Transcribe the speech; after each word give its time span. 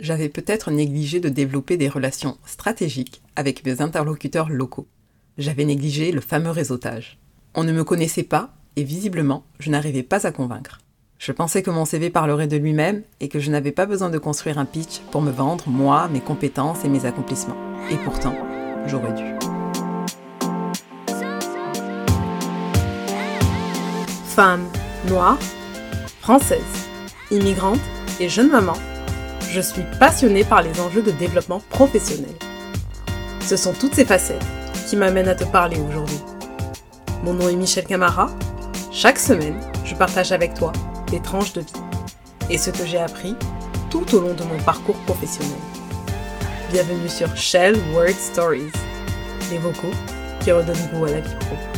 j'avais 0.00 0.28
peut-être 0.28 0.70
négligé 0.70 1.20
de 1.20 1.28
développer 1.28 1.76
des 1.76 1.88
relations 1.88 2.38
stratégiques 2.44 3.22
avec 3.36 3.64
mes 3.64 3.80
interlocuteurs 3.80 4.48
locaux. 4.48 4.86
J'avais 5.38 5.64
négligé 5.64 6.12
le 6.12 6.20
fameux 6.20 6.50
réseautage. 6.50 7.18
On 7.54 7.64
ne 7.64 7.72
me 7.72 7.84
connaissait 7.84 8.22
pas 8.22 8.54
et 8.76 8.84
visiblement, 8.84 9.44
je 9.58 9.70
n'arrivais 9.70 10.02
pas 10.02 10.26
à 10.26 10.32
convaincre. 10.32 10.80
Je 11.18 11.32
pensais 11.32 11.62
que 11.62 11.70
mon 11.70 11.84
CV 11.84 12.10
parlerait 12.10 12.46
de 12.46 12.56
lui-même 12.56 13.02
et 13.18 13.28
que 13.28 13.40
je 13.40 13.50
n'avais 13.50 13.72
pas 13.72 13.86
besoin 13.86 14.08
de 14.08 14.18
construire 14.18 14.58
un 14.58 14.64
pitch 14.64 15.00
pour 15.10 15.20
me 15.20 15.32
vendre, 15.32 15.68
moi, 15.68 16.08
mes 16.08 16.20
compétences 16.20 16.84
et 16.84 16.88
mes 16.88 17.06
accomplissements. 17.06 17.56
Et 17.90 17.96
pourtant, 17.96 18.34
j'aurais 18.86 19.12
dû. 19.14 19.24
Femme, 24.28 24.64
noire, 25.08 25.38
française, 26.20 26.62
immigrante 27.32 27.80
et 28.20 28.28
jeune 28.28 28.50
maman, 28.50 28.74
je 29.50 29.60
suis 29.60 29.82
passionnée 29.98 30.44
par 30.44 30.62
les 30.62 30.78
enjeux 30.80 31.02
de 31.02 31.10
développement 31.10 31.62
professionnel. 31.70 32.34
Ce 33.40 33.56
sont 33.56 33.72
toutes 33.72 33.94
ces 33.94 34.04
facettes 34.04 34.44
qui 34.88 34.96
m'amènent 34.96 35.28
à 35.28 35.34
te 35.34 35.44
parler 35.44 35.78
aujourd'hui. 35.88 36.20
Mon 37.24 37.34
nom 37.34 37.48
est 37.48 37.56
Michel 37.56 37.86
Camara. 37.86 38.30
Chaque 38.92 39.18
semaine, 39.18 39.58
je 39.84 39.94
partage 39.94 40.32
avec 40.32 40.54
toi 40.54 40.72
des 41.10 41.20
tranches 41.20 41.52
de 41.54 41.60
vie 41.60 41.72
et 42.50 42.58
ce 42.58 42.70
que 42.70 42.84
j'ai 42.84 42.98
appris 42.98 43.34
tout 43.90 44.14
au 44.14 44.20
long 44.20 44.34
de 44.34 44.44
mon 44.44 44.58
parcours 44.64 44.98
professionnel. 45.06 45.58
Bienvenue 46.70 47.08
sur 47.08 47.34
Shell 47.34 47.76
Word 47.94 48.10
Stories, 48.18 48.72
les 49.50 49.58
vocaux 49.58 49.94
qui 50.40 50.52
redonnent 50.52 50.88
goût 50.92 51.06
à 51.06 51.10
la 51.10 51.20
vie 51.20 51.36
pro. 51.40 51.77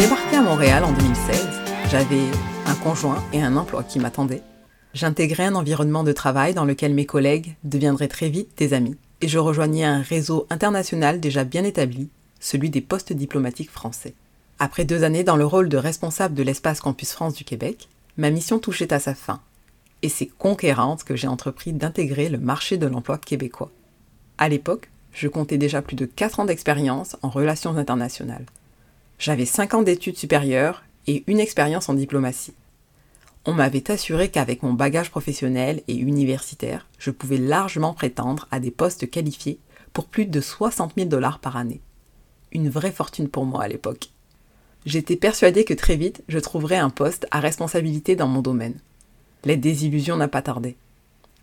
Débarqué 0.00 0.36
à 0.36 0.40
Montréal 0.40 0.82
en 0.82 0.92
2016, 0.92 1.46
j'avais 1.90 2.22
un 2.64 2.74
conjoint 2.76 3.22
et 3.34 3.42
un 3.42 3.54
emploi 3.58 3.84
qui 3.84 3.98
m'attendaient. 3.98 4.42
J'intégrais 4.94 5.44
un 5.44 5.54
environnement 5.54 6.04
de 6.04 6.12
travail 6.12 6.54
dans 6.54 6.64
lequel 6.64 6.94
mes 6.94 7.04
collègues 7.04 7.54
deviendraient 7.64 8.08
très 8.08 8.30
vite 8.30 8.56
des 8.56 8.72
amis, 8.72 8.96
et 9.20 9.28
je 9.28 9.38
rejoignais 9.38 9.84
un 9.84 10.00
réseau 10.00 10.46
international 10.48 11.20
déjà 11.20 11.44
bien 11.44 11.64
établi, 11.64 12.08
celui 12.40 12.70
des 12.70 12.80
postes 12.80 13.12
diplomatiques 13.12 13.70
français. 13.70 14.14
Après 14.58 14.86
deux 14.86 15.04
années 15.04 15.22
dans 15.22 15.36
le 15.36 15.44
rôle 15.44 15.68
de 15.68 15.76
responsable 15.76 16.34
de 16.34 16.44
l'espace 16.44 16.80
Campus 16.80 17.12
France 17.12 17.34
du 17.34 17.44
Québec, 17.44 17.90
ma 18.16 18.30
mission 18.30 18.58
touchait 18.58 18.94
à 18.94 19.00
sa 19.00 19.14
fin, 19.14 19.42
et 20.00 20.08
c'est 20.08 20.30
conquérante 20.38 21.04
que 21.04 21.14
j'ai 21.14 21.28
entrepris 21.28 21.74
d'intégrer 21.74 22.30
le 22.30 22.38
marché 22.38 22.78
de 22.78 22.86
l'emploi 22.86 23.18
québécois. 23.18 23.70
À 24.38 24.48
l'époque, 24.48 24.88
je 25.12 25.28
comptais 25.28 25.58
déjà 25.58 25.82
plus 25.82 25.96
de 25.96 26.06
4 26.06 26.40
ans 26.40 26.46
d'expérience 26.46 27.18
en 27.20 27.28
relations 27.28 27.76
internationales. 27.76 28.46
J'avais 29.20 29.44
5 29.44 29.74
ans 29.74 29.82
d'études 29.82 30.16
supérieures 30.16 30.82
et 31.06 31.24
une 31.26 31.40
expérience 31.40 31.90
en 31.90 31.94
diplomatie. 31.94 32.54
On 33.44 33.52
m'avait 33.52 33.90
assuré 33.90 34.30
qu'avec 34.30 34.62
mon 34.62 34.72
bagage 34.72 35.10
professionnel 35.10 35.82
et 35.88 35.94
universitaire, 35.94 36.86
je 36.98 37.10
pouvais 37.10 37.36
largement 37.36 37.92
prétendre 37.92 38.48
à 38.50 38.60
des 38.60 38.70
postes 38.70 39.10
qualifiés 39.10 39.58
pour 39.92 40.06
plus 40.06 40.24
de 40.24 40.40
60 40.40 40.94
000 40.96 41.08
dollars 41.10 41.38
par 41.38 41.58
année. 41.58 41.82
Une 42.52 42.70
vraie 42.70 42.92
fortune 42.92 43.28
pour 43.28 43.44
moi 43.44 43.62
à 43.62 43.68
l'époque. 43.68 44.08
J'étais 44.86 45.16
persuadée 45.16 45.66
que 45.66 45.74
très 45.74 45.96
vite, 45.96 46.24
je 46.28 46.38
trouverais 46.38 46.78
un 46.78 46.88
poste 46.88 47.26
à 47.30 47.40
responsabilité 47.40 48.16
dans 48.16 48.26
mon 48.26 48.40
domaine. 48.40 48.80
La 49.44 49.56
désillusion 49.56 50.16
n'a 50.16 50.28
pas 50.28 50.40
tardé. 50.40 50.76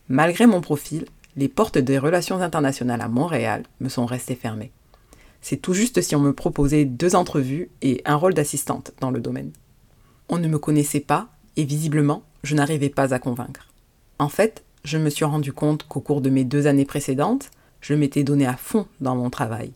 Malgré 0.10 0.48
mon 0.48 0.62
profil, 0.62 1.06
les 1.36 1.48
portes 1.48 1.78
des 1.78 2.00
relations 2.00 2.42
internationales 2.42 3.02
à 3.02 3.08
Montréal 3.08 3.66
me 3.82 3.90
sont 3.90 4.08
restées 4.08 4.34
fermées. 4.34 4.72
C'est 5.42 5.62
tout 5.62 5.74
juste 5.74 6.02
si 6.02 6.16
on 6.16 6.20
me 6.20 6.34
proposait 6.34 6.86
deux 6.86 7.16
entrevues 7.16 7.70
et 7.82 8.02
un 8.06 8.16
rôle 8.16 8.34
d'assistante 8.34 8.92
dans 9.00 9.12
le 9.12 9.20
domaine. 9.20 9.52
On 10.30 10.40
ne 10.40 10.48
me 10.48 10.60
connaissait 10.60 11.00
pas 11.00 11.30
et 11.56 11.64
visiblement, 11.64 12.24
je 12.44 12.56
n'arrivais 12.56 12.90
pas 12.90 13.14
à 13.14 13.20
convaincre. 13.20 13.68
En 14.20 14.30
fait, 14.30 14.64
je 14.84 14.98
me 14.98 15.10
suis 15.10 15.26
rendu 15.26 15.54
compte 15.54 15.84
qu'au 15.88 16.02
cours 16.02 16.22
de 16.22 16.30
mes 16.30 16.44
deux 16.44 16.68
années 16.68 16.86
précédentes, 16.86 17.50
je 17.82 17.94
m'étais 17.94 18.24
donné 18.24 18.46
à 18.46 18.58
fond 18.58 18.88
dans 19.02 19.16
mon 19.16 19.30
travail. 19.30 19.72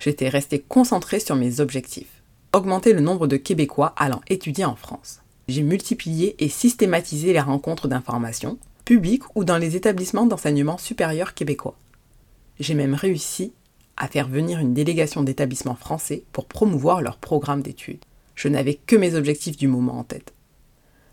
J'étais 0.00 0.28
resté 0.28 0.58
concentré 0.60 1.20
sur 1.20 1.36
mes 1.36 1.60
objectifs. 1.60 2.22
Augmenter 2.52 2.92
le 2.92 3.00
nombre 3.00 3.26
de 3.26 3.36
Québécois 3.36 3.94
allant 3.96 4.20
étudier 4.28 4.64
en 4.64 4.76
France. 4.76 5.20
J'ai 5.48 5.62
multiplié 5.62 6.36
et 6.38 6.48
systématisé 6.48 7.32
les 7.32 7.40
rencontres 7.40 7.88
d'information, 7.88 8.58
publiques 8.84 9.24
ou 9.34 9.44
dans 9.44 9.58
les 9.58 9.76
établissements 9.76 10.26
d'enseignement 10.26 10.78
supérieur 10.78 11.34
québécois. 11.34 11.76
J'ai 12.58 12.74
même 12.74 12.94
réussi 12.94 13.52
à 13.96 14.08
faire 14.08 14.28
venir 14.28 14.58
une 14.58 14.74
délégation 14.74 15.22
d'établissements 15.22 15.74
français 15.74 16.24
pour 16.32 16.46
promouvoir 16.46 17.02
leur 17.02 17.16
programme 17.16 17.62
d'études. 17.62 18.04
Je 18.34 18.48
n'avais 18.48 18.74
que 18.74 18.96
mes 18.96 19.14
objectifs 19.14 19.56
du 19.56 19.68
moment 19.68 19.98
en 19.98 20.04
tête. 20.04 20.34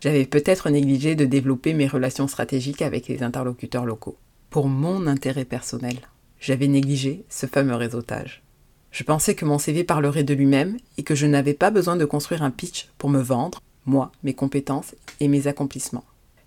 J'avais 0.00 0.26
peut-être 0.26 0.68
négligé 0.68 1.14
de 1.14 1.24
développer 1.24 1.72
mes 1.72 1.86
relations 1.86 2.28
stratégiques 2.28 2.82
avec 2.82 3.08
les 3.08 3.22
interlocuteurs 3.22 3.86
locaux. 3.86 4.18
Pour 4.50 4.68
mon 4.68 5.06
intérêt 5.06 5.46
personnel, 5.46 5.96
j'avais 6.38 6.68
négligé 6.68 7.24
ce 7.30 7.46
fameux 7.46 7.74
réseautage. 7.74 8.42
Je 8.90 9.02
pensais 9.02 9.34
que 9.34 9.46
mon 9.46 9.58
CV 9.58 9.82
parlerait 9.82 10.22
de 10.22 10.34
lui-même 10.34 10.76
et 10.98 11.02
que 11.02 11.14
je 11.14 11.26
n'avais 11.26 11.54
pas 11.54 11.70
besoin 11.70 11.96
de 11.96 12.04
construire 12.04 12.42
un 12.42 12.50
pitch 12.50 12.90
pour 12.98 13.08
me 13.10 13.20
vendre, 13.20 13.60
moi, 13.86 14.12
mes 14.22 14.34
compétences 14.34 14.94
et 15.20 15.28
mes 15.28 15.46
accomplissements. 15.46 16.04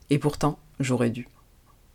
Et 0.10 0.20
pourtant, 0.20 0.60
j'aurais 0.80 1.10
dû. 1.10 1.28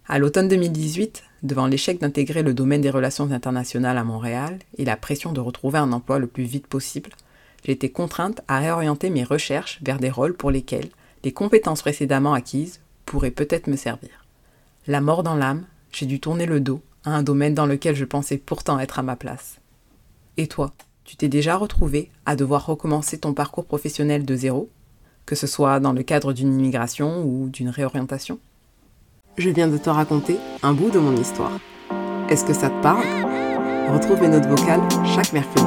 À 0.09 0.19
l'automne 0.19 0.49
2018, 0.49 1.23
devant 1.45 1.67
l'échec 1.67 2.01
d'intégrer 2.01 2.43
le 2.43 2.55
domaine 2.55 2.81
des 2.81 2.91
relations 2.91 3.31
internationales 3.31 3.97
à 3.97 4.05
Montréal 4.05 4.59
et 4.77 4.85
la 4.85 4.97
pression 4.97 5.33
de 5.33 5.41
retrouver 5.41 5.79
un 5.79 5.93
emploi 5.93 6.19
le 6.19 6.27
plus 6.27 6.43
vite 6.43 6.67
possible, 6.67 7.11
j'ai 7.65 7.73
été 7.73 7.91
contrainte 7.91 8.41
à 8.49 8.59
réorienter 8.59 9.11
mes 9.11 9.23
recherches 9.23 9.79
vers 9.83 10.01
des 10.01 10.11
rôles 10.11 10.35
pour 10.37 10.51
lesquels 10.51 10.89
les 11.23 11.33
compétences 11.33 11.83
précédemment 11.83 12.35
acquises 12.35 12.81
pourraient 13.07 13.31
peut-être 13.31 13.69
me 13.69 13.77
servir. 13.77 14.27
La 14.89 15.01
mort 15.01 15.23
dans 15.23 15.37
l'âme, 15.37 15.67
j'ai 15.93 16.07
dû 16.07 16.19
tourner 16.19 16.47
le 16.47 16.59
dos 16.59 16.83
à 17.05 17.11
un 17.11 17.23
domaine 17.23 17.55
dans 17.55 17.67
lequel 17.67 17.95
je 17.95 18.05
pensais 18.05 18.39
pourtant 18.39 18.81
être 18.81 18.99
à 18.99 19.03
ma 19.03 19.15
place. 19.15 19.61
Et 20.37 20.49
toi, 20.49 20.73
tu 21.05 21.17
t'es 21.17 21.29
déjà 21.29 21.57
retrouvé 21.57 22.11
à 22.27 22.35
devoir 22.35 22.67
recommencer 22.67 23.19
ton 23.19 23.35
parcours 23.35 23.67
professionnel 23.67 24.25
de 24.25 24.35
zéro, 24.35 24.69
que 25.27 25.37
ce 25.37 25.47
soit 25.47 25.79
dans 25.79 25.93
le 25.93 26.03
cadre 26.03 26.33
d'une 26.33 26.53
immigration 26.53 27.23
ou 27.23 27.49
d'une 27.49 27.69
réorientation? 27.69 28.41
Je 29.39 29.49
viens 29.49 29.69
de 29.69 29.79
te 29.79 29.89
raconter 29.89 30.37
un 30.63 30.75
bout 30.75 30.91
de 30.91 30.99
mon 30.99 31.17
histoire. 31.17 31.59
Est-ce 32.29 32.45
que 32.45 32.53
ça 32.53 32.69
te 32.69 32.83
parle? 32.83 33.03
Retrouve 33.91 34.21
mes 34.21 34.29
notes 34.29 34.45
vocales 34.45 34.83
chaque 35.07 35.33
mercredi. 35.33 35.65